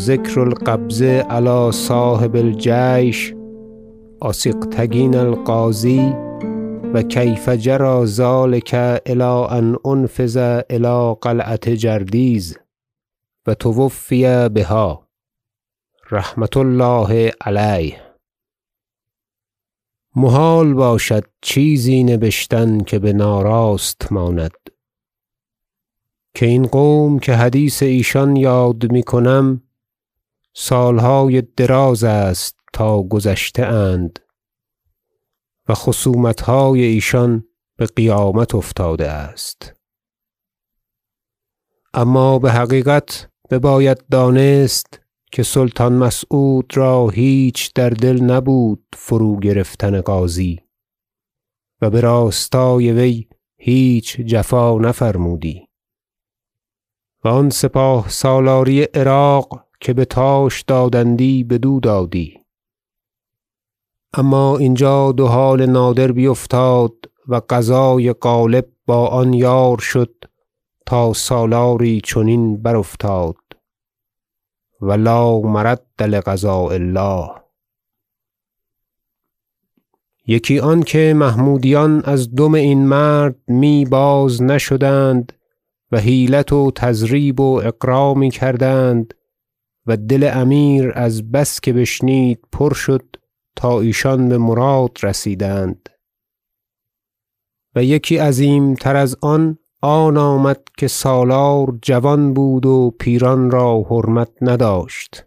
[0.00, 3.34] ذکر القبض علی صاحب الجیش
[4.22, 6.14] اسیغکتگین الغازی
[6.94, 8.74] و کیف جری ذلک
[9.06, 10.36] الی ان انفذ
[10.70, 12.58] الی قلعة جردیز
[13.46, 15.08] و توفی بها.
[16.10, 17.96] رحمة الله علیه.
[20.16, 24.56] محال باشد چیزی نبشتن که بناراست ماند.
[26.34, 29.62] که این قوم که حدیث ایشان یاد می‌کنم
[30.54, 34.18] سالهای دراز است تا گذشته اند
[35.68, 37.44] و خصومتهای ایشان
[37.78, 39.74] بقیامت افتاده است.
[41.94, 45.00] اما بحقیقت بباید دانست
[45.32, 50.60] که سلطان مسعود را هیچ در دل نبود فروگرفتن غازی
[51.80, 55.68] و براستای وی هیچ جفا نفرمودی
[57.24, 62.40] و آن سپاه سالاری عراق که بتاش دادندی بدو دادی
[64.14, 66.92] اما اینجا دو حال نادر بیفتاد
[67.28, 70.24] و قضای غالب با آن یار شد
[70.86, 73.36] تا سالاری چنین برافتاد.
[74.80, 77.30] و لا مرد لقضاء الله.
[80.26, 85.32] یکی آنکه محمودیان از دم این مرد می بازنشدند
[85.92, 89.14] و حیلت و تضریب و اغرا می‌کردند
[89.90, 93.16] و دل امیر از بس که بشنید پر شد
[93.56, 95.88] تا ایشان بمراد رسیدند.
[97.74, 104.30] و یکی عظیمتر از آن آن آمد که سالار جوان بود و پیران را حرمت
[104.40, 105.26] نداشت.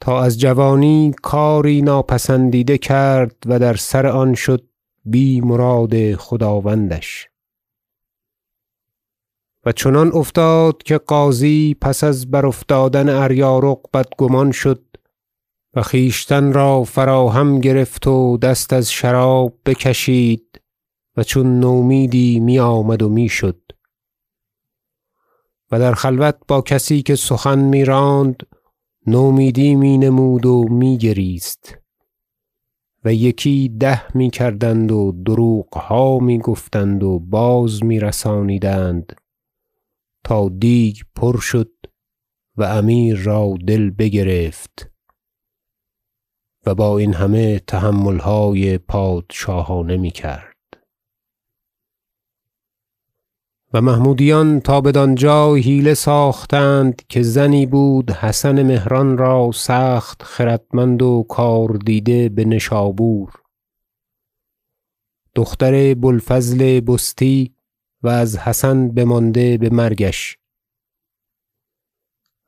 [0.00, 4.68] تا از جوانی کاری ناپسندیده کرد و در سر آن شد
[5.04, 7.31] بی مراد خداوندش.
[9.64, 14.82] و چنان افتاد که غازی پس از برافتادن اریارق بدگمان شد
[15.74, 20.60] و خویشتن را فراهم گرفت و دست از شراب بکشید
[21.16, 23.60] و چون نومیدی میآمد و می‌شد.
[25.70, 28.42] و در خلوت با کسی که سخن میراند
[29.06, 31.78] نومیدی می نمود و می گریست
[33.04, 39.21] و یکی ده می‌کردند و دروغها می‌گفتند و باز میرسانیدند.
[40.24, 41.72] تا دیگ پر شد
[42.56, 44.90] و امیر را دل بگرفت
[46.66, 50.52] و با این همه تحملهای پادشاهانه می‌کرد.
[53.74, 61.26] و محمودیان تا بدانجا حیله ساختند که زنی بود حسن مهران را سخت خردمند و
[61.28, 63.32] کاردیده بنشابور
[65.34, 67.54] دختر بو الفضل بستی
[68.02, 70.38] و از حسن بمانده بمرگش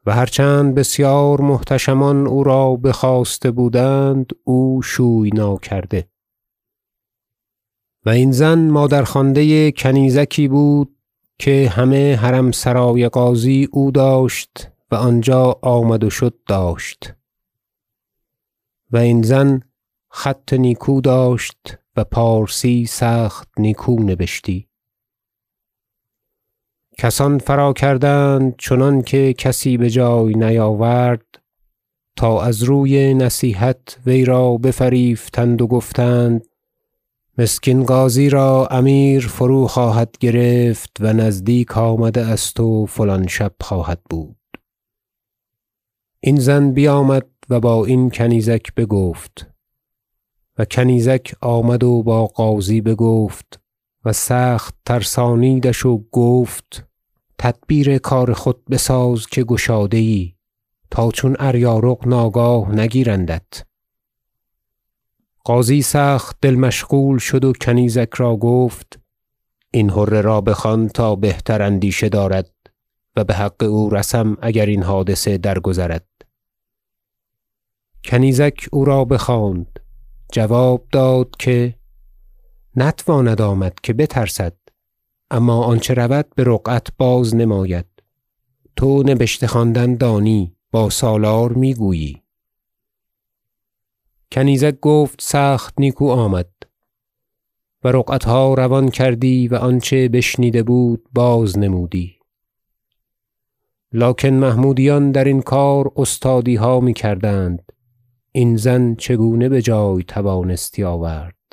[0.07, 6.09] و هر چند بسیار محتشمان او را بخواسته بودند او شوی ناکرده.
[8.07, 10.97] و این زن مادرخوانده کنیزکی بود
[11.39, 17.15] که همه حرم سرای غازی او داشت و آنجا آمد و شد داشت.
[18.91, 19.61] و این زن
[20.11, 24.69] خط نیکو داشت و پارسی سخت نیکو نبشتی.
[26.99, 31.41] کسان فراکردند چنانکه کسی بجای نیاورد
[32.17, 36.47] تا از روی نصیحت وی را بفریفتند و گفتند
[37.39, 44.01] مسکین غازی را امیر فرو خواهد گرفت و نزدیک آمده است و فلان شب خواهد
[44.11, 44.37] بود.
[46.21, 49.47] این زن بیامد و با این کنیزک بگفت
[50.59, 53.64] و کنیزک آمد و با غازی بگفت
[54.05, 56.87] و سخت ترسانیدش و گفت
[57.39, 60.35] تدبیر کار خود بساز که گشاده ای
[60.91, 63.65] تا چون اریارق ناگاه نگیرندت.
[65.45, 68.99] غازی سخت دل مشغول شد و کنیزک را گفت
[69.71, 72.51] این حره را بخوان تا بهتر اندیشه دارد
[73.17, 76.07] و بحق او رسم اگر این حادثه درگذرد.
[78.05, 79.81] کنیزک او را بخواند
[80.33, 81.75] جواب داد که
[82.77, 84.57] نتواند آمد که بترسد
[85.31, 87.87] اما آنچه رود برقعت بازنماید
[88.77, 92.23] تو نبشته خواندن دانی با سالار می‌گویی.
[94.33, 96.51] کنیزک گفت سخت نیکو آمد
[97.85, 102.19] و رقعتها روان کردی و آنچه بشنیده بود بازنمودی
[103.93, 107.73] لکن محمودیان درین کار استادیها می‌کردند.
[108.33, 111.44] این زن چگونه بجای توانستی آورد؟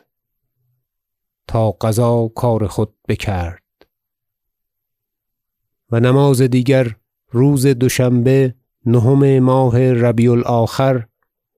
[1.48, 3.62] تا قضا کار خود بکرد.
[5.92, 6.96] و نماز دیگر
[7.32, 8.56] روز دوشنبه
[8.86, 11.06] نهم ماه ربیع الآخر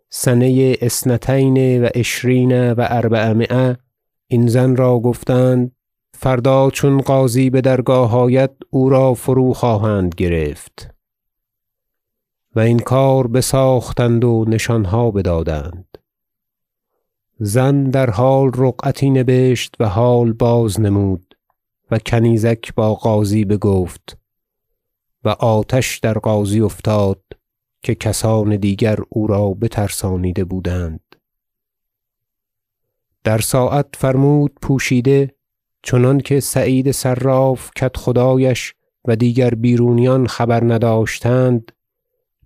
[0.10, 3.78] سنه اثنتین و عشرین و اربعمایه
[4.28, 5.72] این زن را گفتند
[6.14, 10.94] فردا چون غازی بدرگاه آید او را فرو خواهند گرفت.
[12.56, 15.98] و این کار بساختند و نشانها بدادند.
[17.46, 21.36] زن در حال رقعتی نبشت و حال بازنمود
[21.92, 24.18] و کنیزک با غازی بگفت
[25.24, 27.22] و آتش در غازی افتاد
[27.82, 31.16] که کسان دیگر او را بترسانیده بودند.
[33.24, 35.36] در ساعت فرمود پوشیده
[35.84, 38.74] چنانکه سعید صراف کدخدایش
[39.06, 41.72] و دیگر بیرونیان خبر نداشتند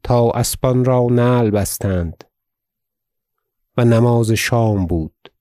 [0.03, 2.23] تا اسبان را نعل بستند.
[3.77, 5.31] و نماز شام بود.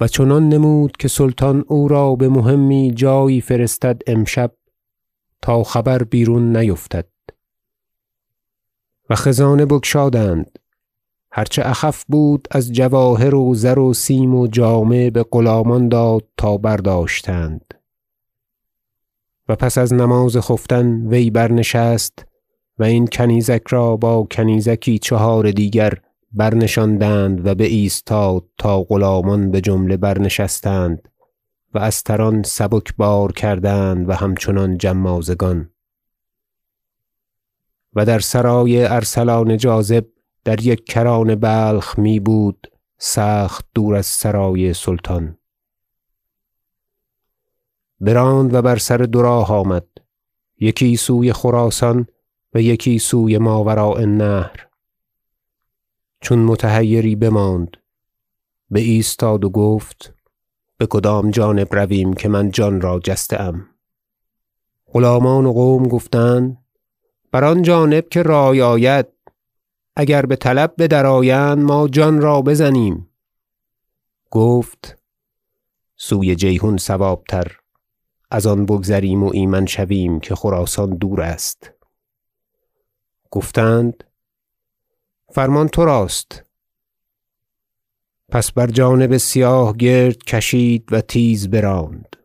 [0.00, 4.52] و چنان نمود که سلطان او را بمهمی جایی فرستد امشب
[5.42, 7.08] تا خبر بیرون نیفتد.
[9.10, 10.58] و خزانه بگشادند.
[11.30, 16.56] هر چه اخف بود از جواهر و زر و سیم و جامه بغلامان داد تا
[16.56, 17.74] برداشتند.
[19.48, 22.24] و پس از نماز خفتن وی برنشست
[22.78, 25.92] و این کنیزک را با کنیزکی چهار دیگر
[26.32, 31.08] برنشاندند و بایستاد تا غلامان بجمله برنشستند
[31.74, 35.70] و استران سبکبار کردند و همچنان جمازگان.
[37.94, 40.06] و در سرای ارسلان جاذب
[40.44, 42.66] در یک کران بلخ می بود
[42.98, 45.38] سخت دور از سرای سلطان.
[48.00, 49.86] براند و بر سر دو راه آمد
[50.60, 52.06] یکی سوی خراسان
[52.54, 54.67] و یکی سوی ماوراء النهر.
[56.20, 57.76] چون متحیری بماند.
[58.70, 60.14] بایستاد و گفت
[60.80, 63.68] بکدام جانب رویم که من جان را جسته ام
[64.92, 66.58] غلامان و قوم گفتند
[67.32, 69.06] بر آن جانب که رای آید
[69.96, 73.08] اگر بطلب بدرآیند ما جان را بزنیم.
[74.30, 74.98] گفت
[75.96, 77.56] سوی جیحون صوابتر
[78.30, 81.72] از آن بگذریم و ایمن شویم که خراسان دور است.
[83.30, 84.04] گفتند
[85.30, 86.44] فرمان تراست
[88.28, 92.16] پس بر جانب سیاه گرد کشید و تیز براند.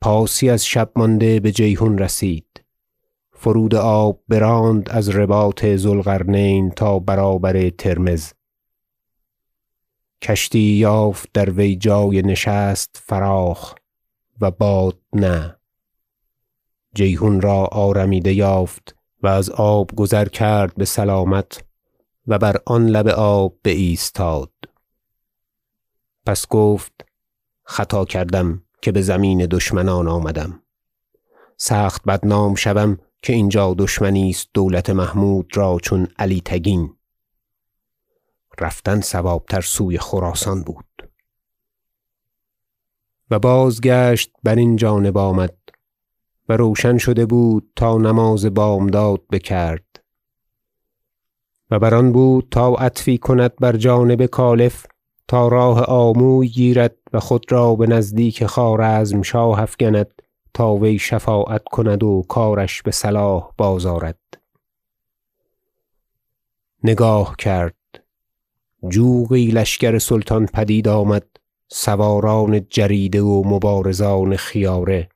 [0.00, 2.64] پاسی از شب مانده بجیحون رسید.
[3.32, 8.30] فرود آب براند از رباط ذو القرنین تا برابر ترمذ.
[10.22, 13.74] کشتی یافت در وی جای نشست فراخ
[14.40, 15.56] و باد نه.
[16.94, 21.69] جیحون را آرمیده یافت و از آب گذر کرد بسلامت
[22.30, 24.52] و بر آن لب آب بایستاد.
[26.26, 26.92] پس گفت
[27.64, 30.62] خطا کردم که بزمین دشمنان آمدم.
[31.56, 36.94] سخت بدنام شوم که اینجا دشمنی است دولت محمود را چون علی تگین.
[38.60, 40.84] رفتن صوابتر سوی خراسان بود.
[43.30, 45.56] و بازگشت برین جانب آمد
[46.48, 49.89] و روشن شده بود تا نماز بامداد بکرد.
[51.70, 54.86] و بر آن بود تا عطفی کند بر جانب کالف
[55.28, 60.22] تا راه آموی گیرد و خود را بنزدیک خوارزمشاه افگند
[60.54, 64.18] تا وی شفاعت کند و کارش بصلاح بازآرد
[66.84, 67.74] نگاه کرد.
[68.88, 71.26] جوقی لشکر سلطان پدید آمد
[71.68, 75.08] سواران جریده و مبارزان خیاره.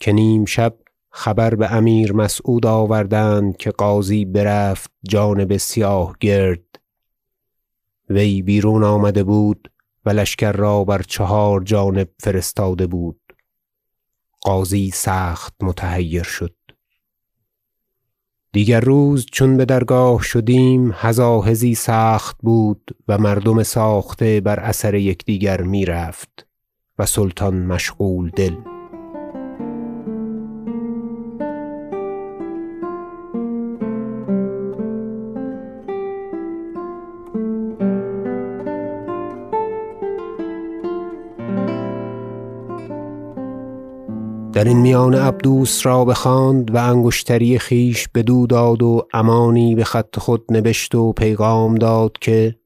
[0.00, 0.74] که نیم شب
[1.10, 6.64] خبر بامیر مسعود آوردند که غازی برفت جانب سیاه گرد.
[8.10, 9.70] وی بیرون آمده بود
[10.04, 13.20] و لشکر را بر چهار جانب فرستاده بود.
[14.44, 16.54] غازی سخت متحیر شد.
[18.52, 26.46] دیگر روز چون بدرگاه شدیم هزاهزی سخت بود و مردم ساخته بر اثر یکدیگر می‌رفت
[26.98, 28.69] و سلطان مشغول دل
[44.60, 50.94] درین میانه عبدوس را بخواند و انگشتری خویش بدو داد و امانی بخط خود نبشت
[50.94, 52.56] و پیغام داد که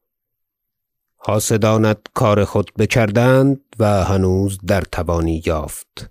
[1.17, 6.11] حاسدانت کار خود بکردند و هنوز در توانی یافت.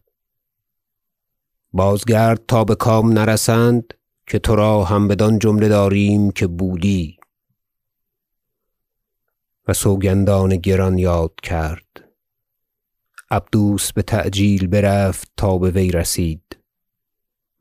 [1.73, 3.93] بازگرد تا بکام نرسند
[4.27, 7.17] که ترا هم بدان جمله داریم که بودی.
[9.67, 11.92] و سوگندان گران یاد کرد.
[13.33, 16.57] عبدوس بتعجیل برفت تا بوی رسید.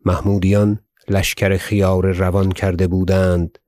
[0.05, 3.59] محمودیان لشکر خیاره روان کرده بودند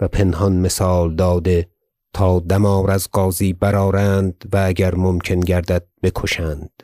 [0.00, 1.68] و پنهان مثال داده
[2.12, 6.82] تا دمار از غازی برآرند و اگر ممکن گردد بکشند.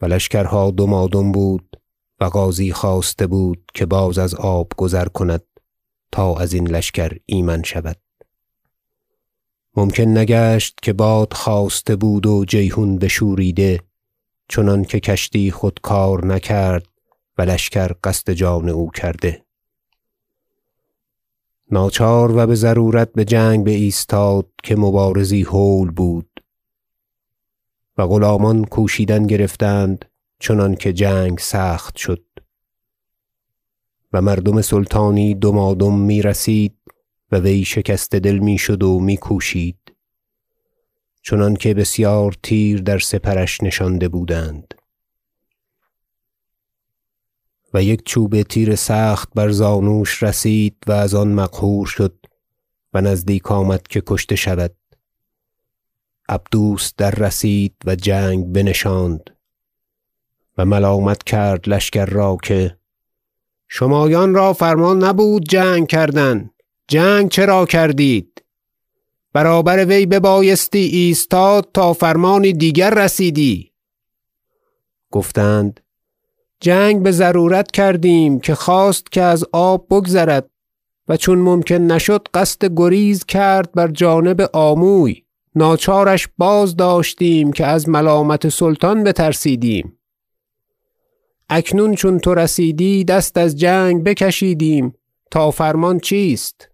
[0.00, 1.80] و لشکرها دمادم بود
[2.20, 5.42] و غازی خواسته بود که باز از آب گذر کند
[6.12, 7.96] تا ازین لشکر ایمن شود.
[9.76, 13.80] ممکن نگشت که باد خاسته بود و جیحون بشوریده
[14.48, 16.86] چنانکه کشتی خود کار نکرد
[17.38, 19.44] و لشکر قصد جان او کرده.
[21.70, 26.44] ناچار و بضرورت بجنگ بایستاد که مبارزی هول بود
[27.98, 30.04] و غلامان کوشیدن گرفتند
[30.38, 32.24] چنانکه جنگ سخت شد.
[34.12, 36.79] و مردم سلطانی دمادم می‌رسید
[37.32, 39.76] و وی شکسته دل می‌شد و میکوشید.
[41.22, 44.74] چنانکه بسیار تیر در سپرش نشانده بودند.
[47.74, 52.16] و یک چوبه تیر سخت بر زانوش رسید و از آن مقهور شد
[52.94, 54.74] و نزدیک آمد که کشته شود.
[56.28, 59.30] عبدوس دررسید و جنگ بنشاند
[60.58, 62.76] و ملامت کرد لشکر را که
[63.68, 66.50] شمایان را فرمان نبود جنگ کردن.
[66.90, 68.42] جنگ چرا کردید؟
[69.32, 73.72] برابر وی ببایستی ایستاد تا فرمانی دیگر رسیدی.
[75.10, 75.80] گفتند
[76.60, 80.50] جنگ بضرورت کردیم که خواست که از آب بگذرد
[81.08, 85.22] و چون ممکن نشد قصد گریز کرد بر جانب آموی
[85.54, 89.98] ناچارش بازداشتیم که از ملامت سلطان بترسیدیم.
[91.48, 94.94] اکنون چون تو رسیدی دست از جنگ بکشیدیم
[95.30, 96.69] تا فرمان چیست؟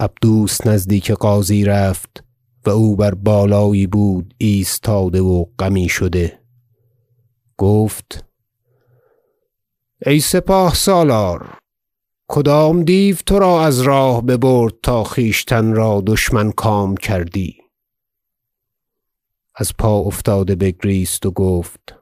[0.00, 2.24] عبدوس نزدیک غازی رفت
[2.66, 6.40] و او بر بالایی بود ایستاده و غمی شده.
[7.56, 8.24] گفت
[10.06, 11.58] ای سپاه سالار
[12.28, 17.56] کدام دیو ترا از راه ببرد تا خویشتن را دشمن کام کردی؟
[19.54, 21.94] از پا افتاده بگریست و گفت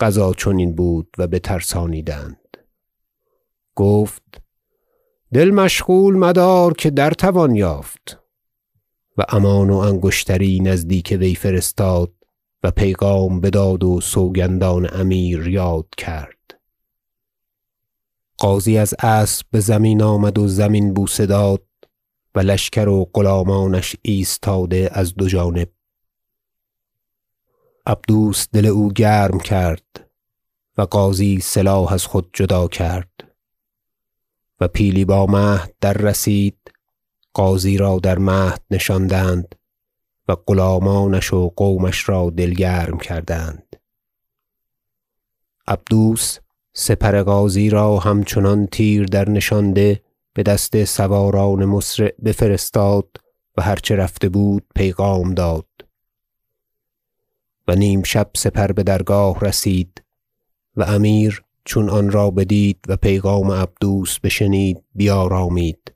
[0.00, 2.56] قضا چنین بود و بترسانیدند.
[3.74, 4.43] گفت
[5.34, 8.18] دل مشغول مدار که در توان یافت.
[9.18, 12.12] و امان و انگشتری نزدیک وی فرستاد
[12.62, 16.60] و پیغام بداد و سوگندان امیر یاد کرد.
[18.38, 21.66] غازی از اسب بزمین آمد و زمین بوسه داد
[22.34, 25.68] و لشکر و غلامانش ایستاده از دو جانب.
[27.86, 30.10] عبدوس دل او گرم کرد
[30.78, 33.33] و غازی سلاح از خود جدا کرد.
[34.68, 36.58] پیلی با مهد دررسید
[37.34, 39.54] غازی را در مهد نشاندند
[40.28, 43.76] و غلامانش و قومش را دل گرم کردند.
[45.66, 46.38] عبدوس
[46.72, 50.02] سپر غازی را همچنان تیر درنشانده
[50.36, 53.08] بدست سواران مسرع بفرستاد
[53.56, 55.66] و هر چه رفته بود پیغام داد.
[57.68, 60.02] و نیم شب سپر بدرگاه رسید
[60.76, 65.92] و امیر چون آن را بدید و پیغام عبدوس بشنید بیارامید.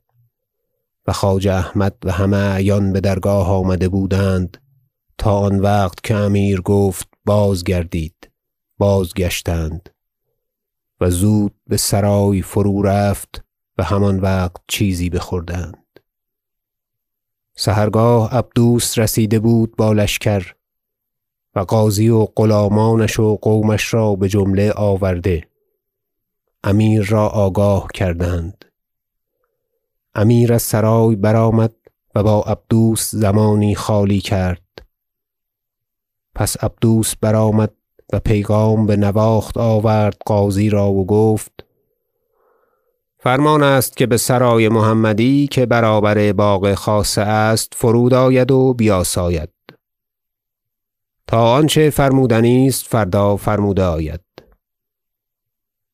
[1.07, 4.57] و خواجه احمد و همه اعیان بدرگاه آمده بودند.
[5.17, 8.29] تا آن وقت که امیر گفت بازگردید.
[8.77, 9.89] بازگشتند.
[11.01, 13.43] و زود بسرای فرو رفت
[13.77, 15.99] و همان وقت چیزی بخوردند.
[17.55, 20.53] سحرگاه عبدوس رسیده بود با لشکر
[21.55, 25.48] و غازی و غلامانش و قومش را بجمله آورده.
[26.63, 28.65] امیر را آگاه کردند.
[30.15, 31.73] امیر از سرای برآمد
[32.15, 34.61] و با عبدوس زمانی خالی کرد.
[36.35, 37.73] پس عبدوس برآمد
[38.13, 41.65] و پیغام بنواخت آورد غازی را و گفت
[43.19, 49.49] فرمان است که بسرای محمدی که برابر باغ خاصه است فرود آید و بیاساید.
[51.27, 54.28] تا آنچه فرمودنی است فردا فرموده آید.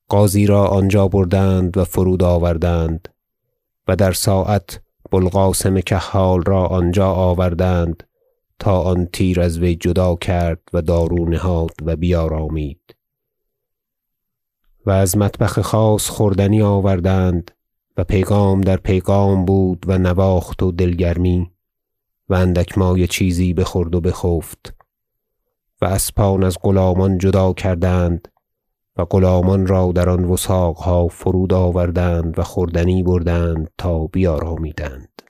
[0.10, 3.08] غازی را آنجا بردند و فرود آوردند
[3.88, 4.82] و در ساعت
[5.12, 8.04] بو القاسم کحال را آنجا آوردند
[8.60, 12.96] تا آن تیر از وی جدا کرد و دارو نهاد و بیارامید.
[14.86, 17.52] و از مطبخ خاص خوردنی آوردند
[17.98, 21.52] و پیغام در پیغام بود و نواخت و دل گرمی
[22.30, 24.74] و اندک مایه چیزی بخورد و بخفت
[25.82, 28.28] و اسبان از غلامان جدا کردند
[28.98, 35.22] و غلامان را در آن وثاقها فرود آوردند و خوردنی بردند تا بیارامیدند.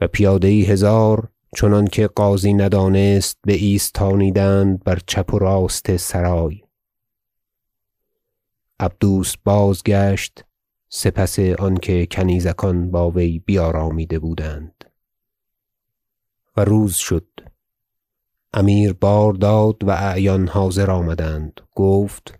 [0.00, 6.60] و پیاده هزار چنانکه غازی ندانست بایستانیدند بر چپ و راست سرای.
[8.80, 10.44] عبدوس بازگشت
[10.88, 14.84] سپس آنکه کنیزکان با وی بیارامیده بودند.
[16.56, 17.28] و روز شد.
[18.52, 21.60] امیر بار داد و اعیان حاضر آمدند.
[21.74, 22.38] گفت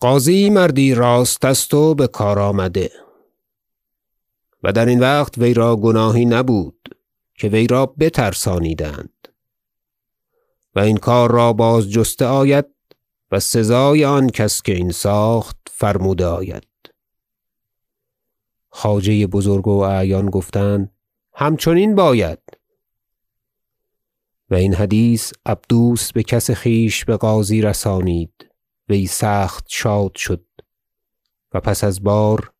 [0.00, 2.90] قاضی مردی راست است و بکار آمده.
[4.62, 6.94] و درین وقت وی را گناهی نبود
[7.34, 9.28] که وی را بترسانیدند.
[10.74, 12.66] و این کار را بازجسته آید
[13.32, 16.66] و سزای آن کس که این ساخت فرموده آید.
[18.68, 20.92] خواجه بزرگ و اعیان گفتند
[21.34, 22.38] همچنین باید.
[24.50, 28.32] و این حدیث عبدوس بکس خویش بقاضی رسانید.
[28.88, 30.44] وی سخت شاد شد.
[31.54, 32.52] و پس از بار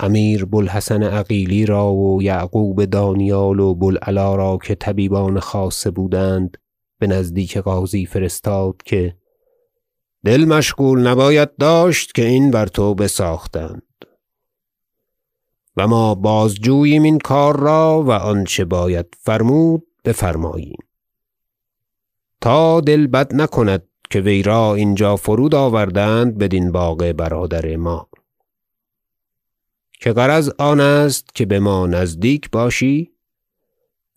[0.00, 5.90] امیر بو الحسن عقیلی را و یعقوب دانیال و بو العلا را که طبیبان خاصه
[5.90, 6.56] بودند
[7.00, 9.16] بنزدیک قاضی فرستاد که
[10.24, 13.82] دل مشغول نباید داشت که این بر تو بساختند.
[15.76, 20.89] و ما بازجوییم این کار را و آنچه باید فرمود بفرماییم.
[22.40, 28.08] تا دل بد نکند که وی را اینجا فرود آوردند بدین باغ برادر ما.
[30.00, 33.10] که غرض آن است که بما نزدیک باشی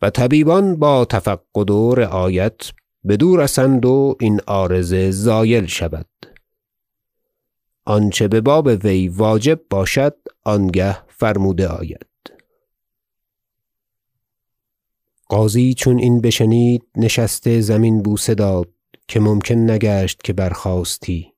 [0.01, 2.71] و طبیبان با تفقد و رعایت
[3.07, 6.07] بدو رسند و این عارضه زایل شود.
[7.85, 12.12] آنچه بباب وی واجب باشد آنگه فرموده آید.
[15.29, 18.69] قاضی چون این بشنید نشسته زمین بوسه داد
[19.07, 21.33] که ممکن نگشت که برخاستی.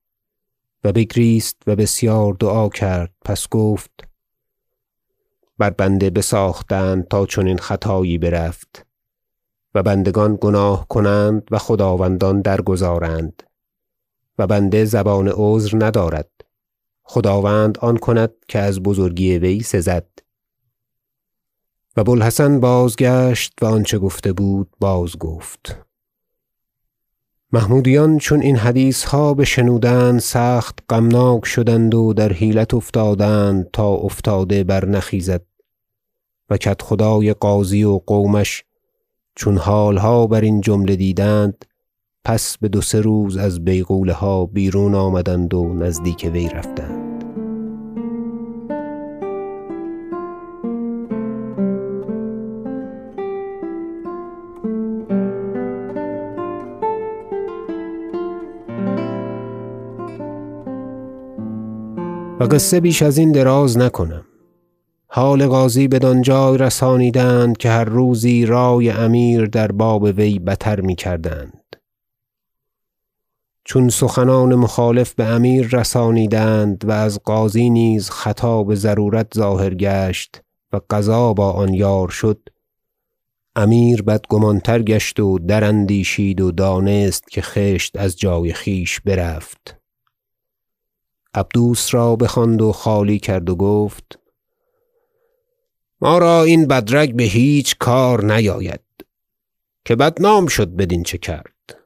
[0.83, 3.91] و بگریست و بسیار دعا کرد پس گفت
[5.57, 8.85] بر بنده بساختند تا چنین خطایی برفت.
[9.75, 13.43] و بندگان گناه کنند و خداوندان درگذارند.
[14.37, 16.31] و بنده زبان عذر ندارد.
[17.03, 20.07] خداوند آن کند که از بزرگی وی سزد.
[21.97, 25.85] و بو الحسن بازگشت و آنچه گفته بود بازگفت
[27.51, 35.41] محمودیان چون این حدیثها بشنودند سخت غمناک شدند و در حیلت افتادند تا افتاده برنخیزد
[36.49, 38.63] و کدخدای قاضی و قومش
[39.35, 41.65] چون حالها برین جمله دیدند
[42.25, 47.04] پس بدو سه روز از بیغوله ها بیرون آمدند و نزدیک وی رفتند.
[62.45, 64.25] قصه بیش ازین دراز نکنم.
[65.07, 65.87] حال قاضی
[66.21, 71.75] جای رسانیدند که هر روزی رای امیر در باب وی بتر می‌کردند.
[73.63, 80.41] چون سخنان مخالف بامیر رسانیدند و از قاضی نیز خطا بضرورت ظاهر گشت
[80.73, 82.49] و قضا با آن یار شد
[83.55, 89.84] امیر بدگمان تر گشت و دراندیشید و دانست که خشت از جای خویش برفت.
[91.35, 94.19] عبدوس را بخواند و خالی کرد و گفت
[96.01, 98.81] ما را این بدرگ بهیچ کار نیاید
[99.85, 101.77] که بدنام شد بدین چه کرد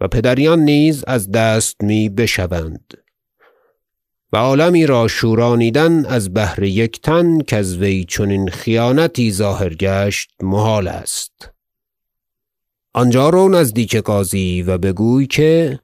[0.00, 2.94] و پدریان نیز از دست می بشوند
[4.32, 10.88] و عالمی را شورانیدن از بهر یک تن کز وی چنین خیانتی ظاهر گشت محال
[10.88, 11.50] است.
[12.92, 15.80] آنجا رو نزدیک قاضی و بگوی که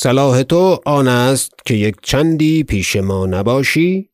[0.00, 4.10] صلاح تو آن است که یک چندی پیش ما نباشی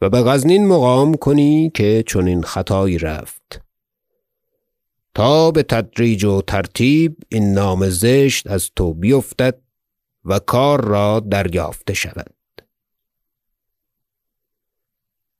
[0.00, 3.60] و بغزنین مقام کنی که چنین خطایی رفت.
[5.14, 9.60] تا بتدریج و ترتیب این نام زشت از تو بیفتد
[10.24, 12.34] و کار را دریافته شود.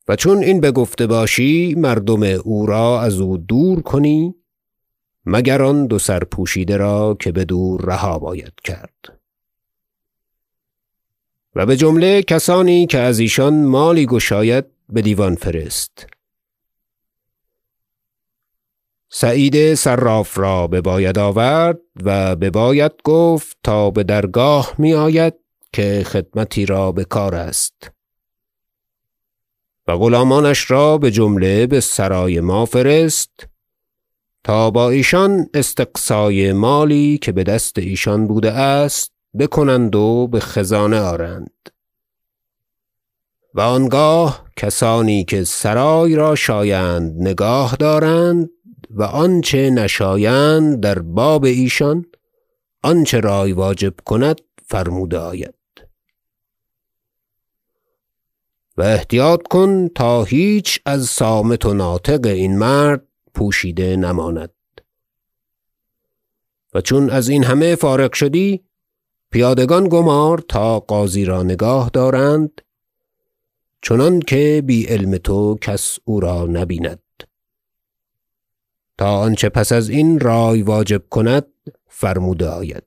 [0.09, 4.35] و چون این بگفته باشی مردم او را ازو دور کنی
[5.25, 9.20] مگر آن دو سرپوشیده را که بدو رها باید کرد.
[11.55, 16.07] و بجمله کسانی که از ایشان مالی گشاید بدیوان فرست.
[19.09, 25.35] سعید صراف را بباید آورد و بباید گفت تا بدرگاه میآید
[25.73, 27.91] که خدمتی را بکار است.
[29.87, 33.47] و غلامانش را بجمله بسرای ما فرست
[34.45, 41.71] تا با ایشان استقصای مالی که بدست ایشان بوده است بکنند و بخزانه آرند.
[43.55, 48.51] و آنگاه کسانی که سرای را شایند نگاه دارند
[48.91, 52.05] و آنچه نشایند در باب ایشان
[52.83, 55.55] آنچه رای واجب کند فرموده آید.
[58.77, 64.51] و احتیاط کن تا هیچ از صامت و ناطق این مرد پوشیده نماند.
[66.75, 68.65] و چون از این همه فارغ شدی
[69.31, 72.61] پیادگان گمار تا قاضی را نگاه دارند
[73.83, 77.03] چنانکه بی علم تو کس او را نبیند.
[78.99, 81.47] تا آنچه پس از این رای واجب کند
[81.89, 82.85] فرموده آید.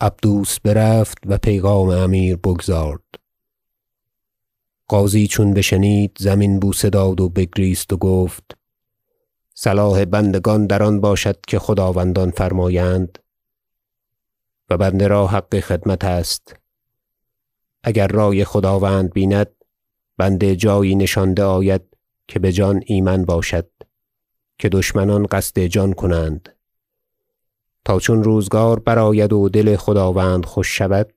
[0.00, 3.00] عبدوس برفت و پیغام امیر بگزارد.
[4.88, 8.56] قاضی چون بشنید زمین بوسه داد و بگریست و گفت
[9.54, 13.18] صلاح بندگان در آن باشد که خداوندان فرمایند
[14.70, 16.56] و بنده را حق خدمت است.
[17.82, 19.50] اگر رای خداوند بیند
[20.16, 21.82] بنده جایی نشانده آید
[22.28, 23.70] که بجان ایمن باشد
[24.58, 26.48] که دشمنان قصد جان کنند.
[27.84, 31.12] تا چون روزگار برآید و دل خداوند خوش شود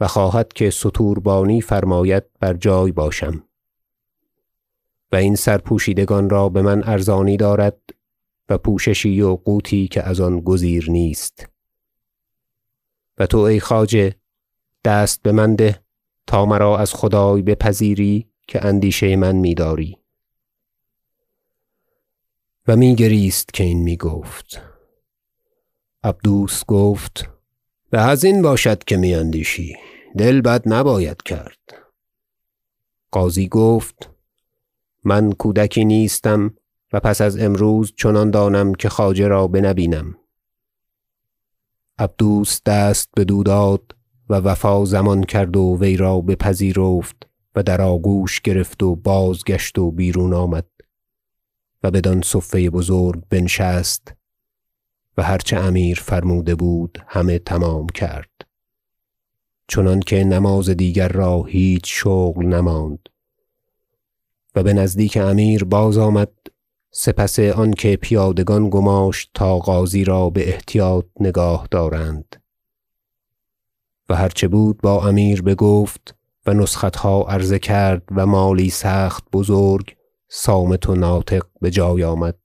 [0.00, 3.44] و خواهد که ستوربانی فرماید بر جای باشم.
[5.12, 7.78] و این سرپوشیدگان را بمن ارزانی دارد
[8.48, 11.48] و پوششی و قوتی که از آن گزیر نیست.
[13.18, 14.14] و تو ای خواجه
[14.84, 15.80] دست بمن ده
[16.26, 19.98] تا مرا از خدای بپذیری که اندیشه من میداری.
[22.68, 24.62] و میگریست که این می‌گفت.
[26.04, 27.28] عبدوس گفت
[27.90, 29.76] به ازین باشد که می اندیشی
[30.18, 31.58] دل بد نباید کرد.
[33.10, 34.10] قاضی گفت
[35.04, 36.54] من کودکی نیستم
[36.92, 40.17] و پس از امروز چنان دانم که خواجه را بنبینم.
[41.98, 43.96] عبدوس دست بدو داد
[44.28, 47.16] و وفا ضمان کرد و وی را بپذیرفت
[47.54, 50.66] و در آگوش گرفت و بازگشت و بیرون آمد
[51.82, 54.14] و بدان صفه بزرگ بنشست
[55.16, 58.30] و هر چه امیر فرموده بود همه تمام کرد.
[59.68, 63.08] چنانکه نماز دیگر را هیچ شغل نماند
[64.54, 66.32] و بنزدیک امیر بازآمد
[66.90, 72.36] سپس آنکه پیادگان گماشت تا غازی را باحتیاط نگاه دارند.
[74.08, 76.14] و هر چه بود با امیر بگفت
[76.46, 79.96] و نسختها عرضه کرد و مالی سخت بزرگ
[80.28, 82.38] صامت و ناطق بجای آمد.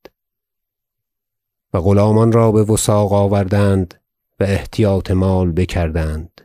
[1.73, 3.93] و غلامان را بوثاق آوردند
[4.39, 6.41] و احتیاط مال بکردند.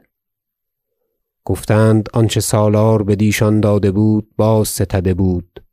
[1.45, 5.68] گفتند آنچه سالار بدیشان داده بود بازستده بود.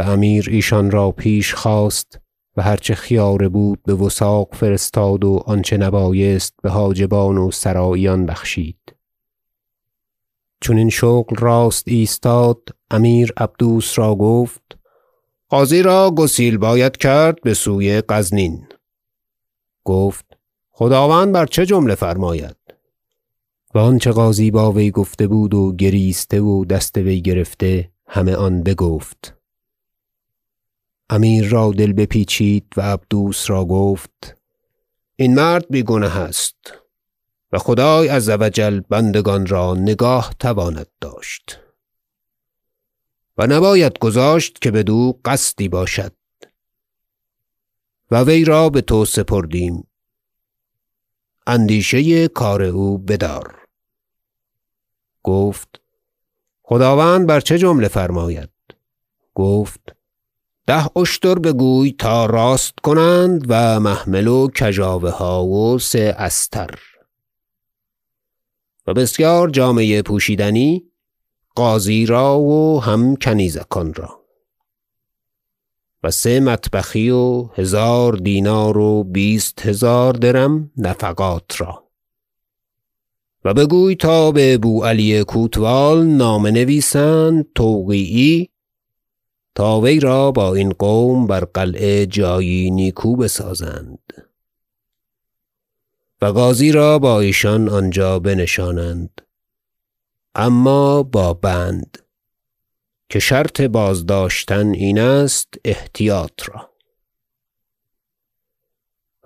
[0.00, 2.20] امیر ایشان را پیش خواست
[2.56, 8.96] و هر چه خیاره بود بوثاق فرستاد و آنچه نبایست بحاجبان و سراییان بخشید.
[10.60, 12.60] چون این شغل راست ایستاد
[12.90, 14.78] امیر عبدوس را گفت
[15.48, 18.66] قاضی را گسیل باید کرد بسوی غزنین.
[19.84, 20.24] گفت
[20.70, 22.56] خداوند بر چه جمله فرماید؟
[23.74, 28.62] و آنچه قاضی با وی گفته بود و گریسته و دست وی گرفته همه آن
[28.62, 29.39] بگفت.
[31.12, 34.36] امیر را دل بپیچید و عبدوس را گفت
[35.16, 36.74] این مرد بی گنه است
[37.52, 41.60] و خدای عز و جل بندگان را نگاه تواند داشت
[43.38, 46.12] و نباید گذاشت که بدو قصدی باشد
[48.10, 49.86] و وی را بتو سپردیم.
[51.46, 53.58] اندیشه کار او بدار.
[55.22, 55.80] گفت
[56.62, 58.50] خداوند بر چه جمله فرماید؟
[59.34, 59.99] گفت
[60.70, 66.70] ده اشتر بگوی تا راست کنند و محمل و کژاوه ها و سه استر.
[68.86, 70.84] و بسیار جامه پوشیدنی
[71.54, 74.20] قاضی را و هم کنیزکان را.
[76.02, 81.84] و سه مطبخی و هزار دینار و بیست هزار درم نفقات را.
[83.44, 88.50] و بگوی تا به بوعلی کوتوال نامه نویسند توقیعی
[89.54, 93.98] تا وی را با این قوم بر قلعه جایی نیکو بسازند.
[96.22, 99.20] و قاضی را با ایشان آنجا بنشانند.
[100.34, 101.98] اما با بند
[103.08, 106.70] که شرط بازداشتن این است احتیاط را.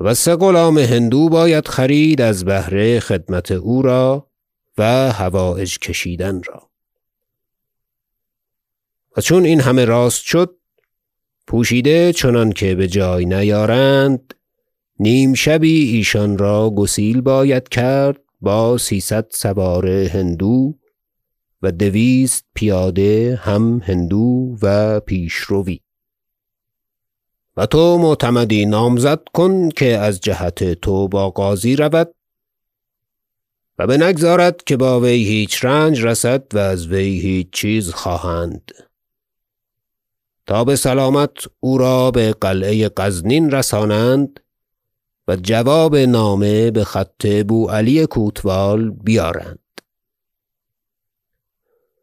[0.00, 4.30] و سه غلام هندو باید خرید از بهر خدمت او را
[4.78, 6.73] و حوایج کشیدن را.
[9.16, 10.56] و چون این همه راست شد
[11.46, 14.34] پوشیده چنانکه بجای نیارند
[14.98, 20.74] نیم شبی ایشان را گسیل باید کرد با سیصد سوار هندو
[21.62, 25.80] و دویست پیاده هم هندو و پیشروی.
[27.56, 32.14] و تو معتمدی نامزد کن که از جهت تو با قاضی رود
[33.78, 38.72] و بنگذارد که با وی هیچ رنج رسد و از وی هیچ چیز خواهند.
[40.46, 44.40] تا بسلامت او را بقلعه غزنین رسانند
[45.28, 49.58] و جواب نامه بخط بوعلی کوتوال بیارند.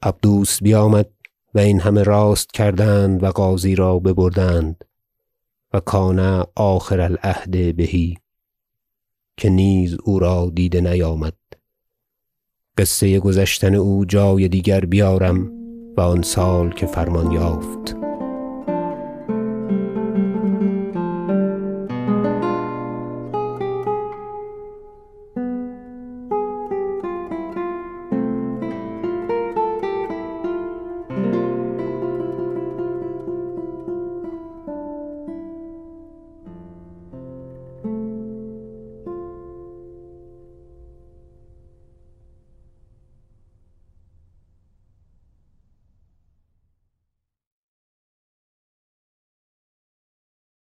[0.01, 1.09] عبدوس بیامد
[1.53, 4.85] و این همه راست کردند و غازی را ببردند
[5.73, 7.87] و کان آخر العهد به
[9.37, 11.33] که نیز او را دیده نیامد.
[12.77, 15.51] قصه گذشتن او جای دیگر بیارم
[15.97, 18.00] و آن سال که فرمان یافت.